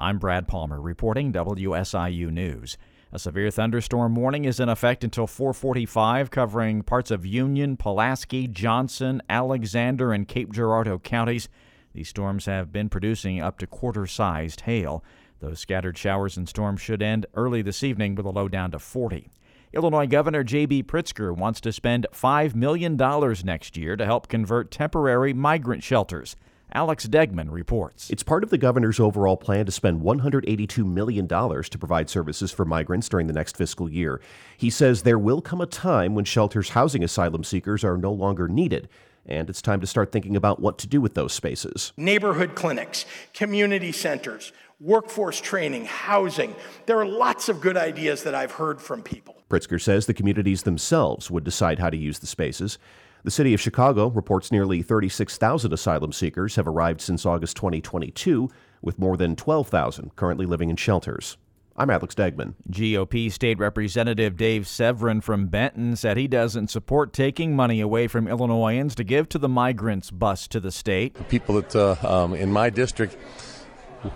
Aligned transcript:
I'm 0.00 0.18
Brad 0.18 0.46
Palmer 0.46 0.80
reporting 0.80 1.32
WSIU 1.32 2.30
News. 2.30 2.78
A 3.10 3.18
severe 3.18 3.50
thunderstorm 3.50 4.14
warning 4.14 4.44
is 4.44 4.60
in 4.60 4.68
effect 4.68 5.02
until 5.02 5.26
445, 5.26 6.30
covering 6.30 6.82
parts 6.82 7.10
of 7.10 7.26
Union, 7.26 7.76
Pulaski, 7.76 8.46
Johnson, 8.46 9.20
Alexander, 9.28 10.12
and 10.12 10.28
Cape 10.28 10.52
Girardeau 10.52 11.00
counties. 11.00 11.48
These 11.94 12.10
storms 12.10 12.46
have 12.46 12.70
been 12.70 12.88
producing 12.88 13.40
up 13.40 13.58
to 13.58 13.66
quarter 13.66 14.06
sized 14.06 14.60
hail. 14.60 15.02
Those 15.40 15.58
scattered 15.58 15.98
showers 15.98 16.36
and 16.36 16.48
storms 16.48 16.80
should 16.80 17.02
end 17.02 17.26
early 17.34 17.60
this 17.60 17.82
evening 17.82 18.14
with 18.14 18.26
a 18.26 18.30
low 18.30 18.46
down 18.46 18.70
to 18.70 18.78
40. 18.78 19.28
Illinois 19.72 20.06
Governor 20.06 20.44
J.B. 20.44 20.84
Pritzker 20.84 21.36
wants 21.36 21.60
to 21.62 21.72
spend 21.72 22.06
$5 22.12 22.54
million 22.54 22.96
next 23.44 23.76
year 23.76 23.96
to 23.96 24.04
help 24.04 24.28
convert 24.28 24.70
temporary 24.70 25.32
migrant 25.32 25.82
shelters. 25.82 26.36
Alex 26.72 27.06
Degman 27.06 27.50
reports. 27.50 28.10
It's 28.10 28.22
part 28.22 28.44
of 28.44 28.50
the 28.50 28.58
governor's 28.58 29.00
overall 29.00 29.36
plan 29.36 29.64
to 29.66 29.72
spend 29.72 30.02
$182 30.02 30.84
million 30.84 31.26
to 31.26 31.78
provide 31.78 32.10
services 32.10 32.52
for 32.52 32.64
migrants 32.64 33.08
during 33.08 33.26
the 33.26 33.32
next 33.32 33.56
fiscal 33.56 33.90
year. 33.90 34.20
He 34.56 34.68
says 34.68 35.02
there 35.02 35.18
will 35.18 35.40
come 35.40 35.60
a 35.60 35.66
time 35.66 36.14
when 36.14 36.26
shelters 36.26 36.70
housing 36.70 37.02
asylum 37.02 37.42
seekers 37.42 37.84
are 37.84 37.96
no 37.96 38.12
longer 38.12 38.48
needed 38.48 38.88
and 39.28 39.50
it's 39.50 39.62
time 39.62 39.80
to 39.80 39.86
start 39.86 40.10
thinking 40.10 40.36
about 40.36 40.58
what 40.58 40.78
to 40.78 40.86
do 40.86 41.00
with 41.00 41.14
those 41.14 41.32
spaces. 41.32 41.92
Neighborhood 41.96 42.54
clinics, 42.54 43.04
community 43.34 43.92
centers, 43.92 44.52
workforce 44.80 45.40
training, 45.40 45.84
housing. 45.84 46.54
There 46.86 46.98
are 46.98 47.06
lots 47.06 47.48
of 47.48 47.60
good 47.60 47.76
ideas 47.76 48.22
that 48.22 48.34
I've 48.34 48.52
heard 48.52 48.80
from 48.80 49.02
people. 49.02 49.42
Pritzker 49.50 49.80
says 49.80 50.06
the 50.06 50.14
communities 50.14 50.62
themselves 50.62 51.30
would 51.30 51.44
decide 51.44 51.78
how 51.78 51.90
to 51.90 51.96
use 51.96 52.18
the 52.18 52.26
spaces. 52.26 52.78
The 53.24 53.30
city 53.32 53.52
of 53.52 53.60
Chicago 53.60 54.08
reports 54.08 54.52
nearly 54.52 54.80
36,000 54.80 55.72
asylum 55.72 56.12
seekers 56.12 56.54
have 56.54 56.68
arrived 56.68 57.00
since 57.00 57.26
August 57.26 57.56
2022, 57.56 58.48
with 58.80 58.98
more 58.98 59.16
than 59.16 59.34
12,000 59.34 60.14
currently 60.14 60.46
living 60.46 60.70
in 60.70 60.76
shelters. 60.76 61.36
I'm 61.76 61.90
Alex 61.90 62.14
Degman. 62.14 62.54
GOP 62.70 63.30
State 63.30 63.58
Representative 63.58 64.36
Dave 64.36 64.68
Severin 64.68 65.20
from 65.20 65.46
Benton 65.46 65.96
said 65.96 66.16
he 66.16 66.28
doesn't 66.28 66.68
support 66.68 67.12
taking 67.12 67.56
money 67.56 67.80
away 67.80 68.06
from 68.06 68.28
Illinoisans 68.28 68.94
to 68.96 69.04
give 69.04 69.28
to 69.30 69.38
the 69.38 69.48
migrants 69.48 70.10
bus 70.12 70.46
to 70.48 70.60
the 70.60 70.72
state. 70.72 71.28
People 71.28 71.56
that 71.56 71.74
uh, 71.74 71.96
um, 72.02 72.34
in 72.34 72.52
my 72.52 72.70
district 72.70 73.16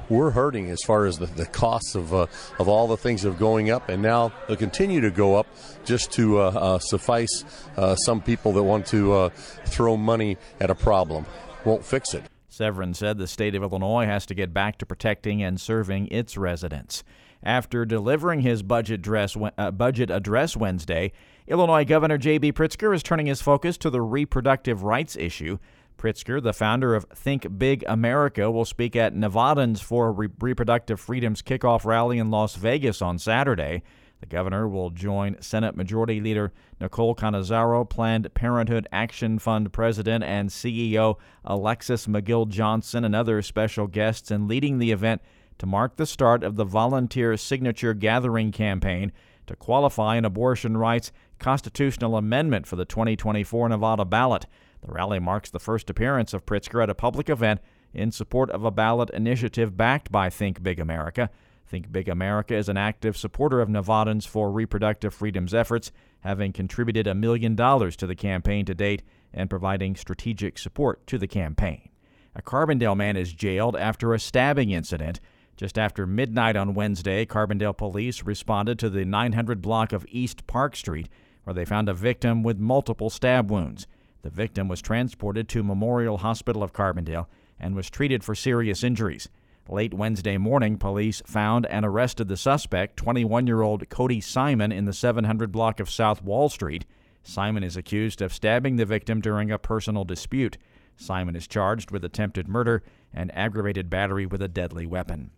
we're 0.09 0.31
hurting 0.31 0.71
as 0.71 0.83
far 0.83 1.07
as 1.07 1.19
the, 1.19 1.27
the 1.27 1.47
costs 1.47 1.95
of 1.95 2.15
uh, 2.15 2.27
of 2.59 2.69
all 2.69 2.89
the 2.89 2.97
things 2.97 3.23
that 3.23 3.31
are 3.31 3.39
going 3.39 3.71
up, 3.71 3.89
and 3.89 4.03
now 4.03 4.33
they'll 4.47 4.57
continue 4.57 5.01
to 5.01 5.11
go 5.11 5.37
up 5.37 5.47
just 5.85 6.13
to 6.13 6.41
uh, 6.41 6.51
uh, 6.51 6.79
suffice 6.79 7.45
uh, 7.77 7.95
some 7.97 8.21
people 8.21 8.53
that 8.53 8.63
want 8.63 8.87
to 8.87 9.13
uh, 9.13 9.29
throw 9.67 9.97
money 9.97 10.37
at 10.61 10.71
a 10.71 10.75
problem. 10.75 11.27
Won't 11.65 11.85
fix 11.85 12.15
it. 12.15 12.25
Severin 12.49 12.93
said 12.93 13.17
the 13.17 13.27
state 13.27 13.55
of 13.55 13.63
Illinois 13.63 14.05
has 14.05 14.27
to 14.27 14.35
get 14.35 14.53
back 14.53 14.77
to 14.79 14.87
protecting 14.87 15.43
and 15.43 15.61
serving 15.61 16.09
its 16.09 16.37
residents. 16.37 17.03
After 17.43 17.85
delivering 17.85 18.41
his 18.41 18.63
budget 18.63 19.01
address, 19.01 19.37
uh, 19.59 19.71
budget 19.71 20.11
address 20.11 20.57
Wednesday, 20.57 21.13
Illinois 21.49 21.85
Governor 21.85 22.19
J.B. 22.19 22.53
Pritzker 22.53 22.95
is 22.95 23.03
turning 23.03 23.27
his 23.27 23.43
focus 23.43 23.77
to 23.79 23.91
the 23.91 24.01
reproductive 24.01 24.85
rights 24.85 25.17
issue. 25.17 25.59
Pritzker, 26.03 26.43
the 26.43 26.53
founder 26.53 26.97
of 26.97 27.05
Think 27.15 27.59
Big 27.59 27.85
America, 27.87 28.51
will 28.51 28.65
speak 28.65 28.97
at 28.97 29.15
Nevadans 29.15 29.81
for 29.81 30.11
Re- 30.11 30.27
Reproductive 30.41 30.99
Freedom's 30.99 31.43
kickoff 31.43 31.85
rally 31.85 32.19
in 32.19 32.29
Las 32.29 32.57
Vegas 32.57 33.01
on 33.01 33.21
Saturday. 33.21 33.85
The 34.19 34.27
governor 34.27 34.67
will 34.67 34.91
join 34.91 35.41
Senate 35.41 35.77
Majority 35.77 36.21
Leader 36.21 36.53
Nicole 36.81 37.15
Cannizzaro, 37.15 37.89
Planned 37.89 38.35
Parenthood 38.35 38.89
Action 38.91 39.39
Fund 39.39 39.73
President 39.73 40.25
and 40.25 40.49
CEO 40.49 41.19
Alexis 41.45 42.09
McGill 42.09 42.49
Johnson, 42.49 43.05
and 43.05 43.15
other 43.15 43.41
special 43.41 43.87
guests 43.87 44.33
in 44.33 44.49
leading 44.49 44.79
the 44.79 44.91
event 44.91 45.23
to 45.59 45.67
mark 45.67 45.95
the 45.95 46.07
start 46.07 46.43
of 46.43 46.57
the 46.57 46.65
volunteer 46.65 47.37
signature 47.37 47.95
gathering 47.95 48.51
campaign 48.51 49.13
to 49.47 49.55
qualify 49.55 50.17
an 50.17 50.25
abortion 50.25 50.77
rights 50.77 51.13
constitutional 51.39 52.17
amendment 52.17 52.67
for 52.67 52.75
the 52.75 52.85
2024 52.85 53.69
Nevada 53.69 54.05
ballot. 54.05 54.47
The 54.85 54.93
rally 54.93 55.21
marks 55.21 55.51
the 55.51 55.61
first 55.61 55.89
appearance 55.91 56.35
of 56.35 56.45
Pritzker 56.45 56.83
at 56.83 56.91
a 56.91 56.95
public 56.95 57.29
event 57.29 57.61
in 57.95 58.11
support 58.11 58.51
of 58.51 58.65
a 58.65 58.71
ballot 58.71 59.11
initiative 59.11 59.77
backed 59.77 60.11
by 60.11 60.29
Think 60.29 60.63
Big 60.63 60.81
America. 60.81 61.31
Think 61.67 61.93
Big 61.93 62.09
America 62.09 62.55
is 62.55 62.69
an 62.69 62.77
active 62.77 63.17
supporter 63.17 63.61
of 63.61 63.69
Nevadans 63.69 64.27
for 64.27 64.51
reproductive 64.51 65.15
freedoms 65.15 65.55
efforts, 65.55 65.93
having 66.21 66.53
contributed 66.53 67.07
a 67.07 67.15
million 67.15 67.55
dollars 67.55 67.97
to 67.97 68.07
the 68.07 68.17
campaign 68.17 68.65
to 68.67 68.75
date 68.75 69.03
and 69.33 69.49
providing 69.49 69.95
strategic 69.95 70.59
support 70.59 71.07
to 71.07 71.17
the 71.17 71.29
campaign. 71.29 71.89
A 72.35 72.43
Carbondale 72.43 72.97
man 72.97 73.17
is 73.17 73.33
jailed 73.33 73.77
after 73.77 74.13
a 74.13 74.19
stabbing 74.19 74.71
incident. 74.71 75.21
Just 75.57 75.79
after 75.79 76.07
midnight 76.07 76.57
on 76.57 76.75
Wednesday, 76.75 77.25
Carbondale 77.25 77.77
police 77.77 78.25
responded 78.25 78.79
to 78.79 78.91
the 78.91 79.05
900 79.05 79.63
block 79.63 79.93
of 79.93 80.07
East 80.09 80.47
Park 80.47 80.75
Street, 80.75 81.09
where 81.45 81.55
they 81.55 81.65
found 81.65 81.89
a 81.89 81.95
victim 81.95 82.43
with 82.43 82.59
multiple 82.59 83.11
stab 83.11 83.51
wounds. 83.51 83.87
The 84.23 84.31
victim 84.31 84.69
was 84.69 84.81
transported 84.81 85.49
to 85.51 85.63
Memorial 85.63 86.19
Hospital 86.19 86.63
of 86.63 86.73
Carbondale 86.73 87.27
and 87.59 87.75
was 87.75 87.91
treated 87.91 88.25
for 88.25 88.35
serious 88.35 88.83
injuries. 88.83 89.29
Late 89.69 89.95
Wednesday 89.95 90.39
morning, 90.39 90.79
police 90.79 91.23
found 91.27 91.67
and 91.67 91.85
arrested 91.85 92.29
the 92.29 92.37
suspect, 92.37 92.97
21 92.97 93.47
year 93.47 93.63
old 93.63 93.89
Cody 93.89 94.21
Simon, 94.21 94.73
in 94.73 94.85
the 94.85 94.93
700 94.93 95.53
block 95.53 95.81
of 95.81 95.91
South 95.91 96.23
Wall 96.23 96.49
Street. 96.49 96.85
Simon 97.23 97.63
is 97.63 97.77
accused 97.77 98.21
of 98.21 98.33
stabbing 98.33 98.77
the 98.77 98.85
victim 98.85 99.21
during 99.21 99.51
a 99.51 99.59
personal 99.59 100.05
dispute. 100.05 100.59
Simon 100.97 101.37
is 101.37 101.47
charged 101.47 101.91
with 101.91 102.05
attempted 102.05 102.49
murder 102.49 102.83
and 103.13 103.35
aggravated 103.37 103.89
battery 103.89 104.27
with 104.27 104.43
a 104.43 104.49
deadly 104.49 104.87
weapon. 104.87 105.31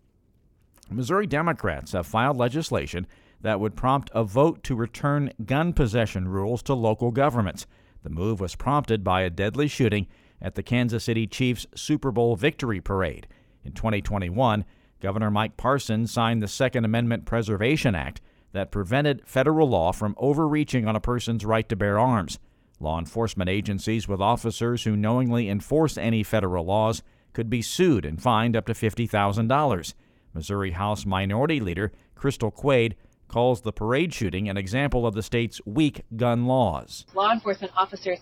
Missouri 0.89 1.27
Democrats 1.27 1.93
have 1.93 2.05
filed 2.05 2.37
legislation 2.37 3.07
that 3.41 3.59
would 3.59 3.75
prompt 3.75 4.09
a 4.13 4.23
vote 4.23 4.63
to 4.63 4.75
return 4.75 5.31
gun 5.45 5.73
possession 5.73 6.27
rules 6.27 6.63
to 6.63 6.73
local 6.73 7.11
governments. 7.11 7.67
The 8.05 8.11
move 8.11 8.39
was 8.39 8.53
prompted 8.53 9.03
by 9.03 9.21
a 9.21 9.31
deadly 9.31 9.67
shooting 9.67 10.05
at 10.39 10.53
the 10.53 10.61
Kansas 10.61 11.05
City 11.05 11.25
Chiefs 11.25 11.65
Super 11.73 12.11
Bowl 12.11 12.35
victory 12.35 12.79
parade. 12.79 13.25
In 13.63 13.71
2021, 13.71 14.63
Governor 15.01 15.31
Mike 15.31 15.57
Parson 15.57 16.05
signed 16.05 16.43
the 16.43 16.47
Second 16.47 16.85
Amendment 16.85 17.25
Preservation 17.25 17.95
Act 17.95 18.21
that 18.51 18.69
prevented 18.69 19.23
federal 19.25 19.67
law 19.67 19.91
from 19.91 20.13
overreaching 20.19 20.87
on 20.87 20.95
a 20.95 20.99
person's 20.99 21.43
right 21.43 21.67
to 21.67 21.75
bear 21.75 21.97
arms. 21.97 22.37
Law 22.79 22.99
enforcement 22.99 23.49
agencies 23.49 24.07
with 24.07 24.21
officers 24.21 24.83
who 24.83 24.95
knowingly 24.95 25.49
enforce 25.49 25.97
any 25.97 26.21
federal 26.21 26.63
laws 26.63 27.01
could 27.33 27.49
be 27.49 27.63
sued 27.63 28.05
and 28.05 28.21
fined 28.21 28.55
up 28.55 28.67
to 28.67 28.73
$50,000. 28.73 29.93
Missouri 30.31 30.71
House 30.71 31.07
Minority 31.07 31.59
Leader 31.59 31.91
Crystal 32.13 32.51
Quade 32.51 32.95
calls 33.27 33.61
the 33.61 33.71
parade 33.71 34.13
shooting 34.13 34.49
an 34.49 34.57
example 34.57 35.05
of 35.05 35.13
the 35.13 35.23
state's 35.23 35.59
weak 35.65 36.03
gun 36.15 36.45
laws. 36.45 37.05
Law 37.13 37.31
enforcement 37.31 37.73
officers 37.75 38.19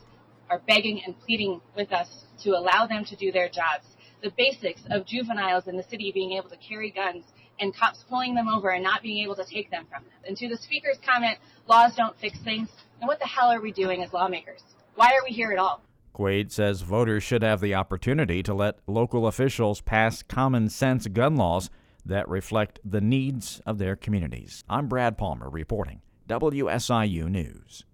are 0.50 0.62
begging 0.68 1.02
and 1.06 1.19
pleading 1.22 1.62
with 1.75 1.91
us 1.91 2.25
to 2.44 2.52
allow 2.52 2.86
them 2.86 3.06
to 3.06 3.16
do 3.16 3.31
their 3.31 3.50
jobs. 3.50 3.86
The 4.22 4.31
basics 4.38 4.81
of 4.90 5.06
juveniles 5.06 5.68
in 5.68 5.78
the 5.78 5.84
city 5.84 6.12
being 6.13 6.34
able 6.34 6.50
to 6.50 6.58
carry 6.58 6.92
guns 6.92 7.25
and 7.59 7.75
cops 7.75 8.03
pulling 8.09 8.36
them 8.36 8.47
over 8.47 8.69
and 8.69 8.84
not 8.84 9.02
being 9.02 9.24
able 9.24 9.36
to 9.36 9.46
take 9.46 9.69
them 9.69 9.86
from 9.90 10.03
them. 10.03 10.13
And 10.28 10.38
to 10.38 10.47
the 10.47 10.58
speaker's 10.58 10.97
comment, 11.06 11.38
laws 11.68 11.96
don't 11.96 12.18
fix 12.19 12.40
things. 12.40 12.69
And 13.00 13.08
what 13.08 13.19
the 13.19 13.28
hell 13.28 13.52
are 13.52 13.62
we 13.62 13.72
doing 13.72 14.03
as 14.03 14.13
lawmakers? 14.13 14.63
Why 14.96 15.08
are 15.08 15.24
we 15.28 15.34
here 15.34 15.52
at 15.52 15.59
all? 15.59 15.81
Quade 16.13 16.52
says 16.52 16.81
voters 16.81 17.24
should 17.24 17.42
have 17.42 17.59
the 17.59 17.74
opportunity 17.74 18.44
to 18.44 18.53
let 18.53 18.78
local 18.88 19.25
officials 19.25 19.81
pass 19.81 20.22
common 20.22 20.69
sense 20.69 21.08
gun 21.08 21.36
laws 21.36 21.69
that 22.06 22.28
reflect 22.28 22.80
the 22.84 23.02
needs 23.02 23.62
of 23.66 23.78
their 23.78 23.96
communities. 23.96 24.64
I'm 24.69 24.88
Brad 24.88 25.18
Palmer 25.18 25.50
reporting 25.50 26.02
WSIU 26.28 27.30
News. 27.30 27.86